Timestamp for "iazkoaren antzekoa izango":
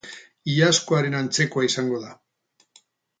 0.53-1.99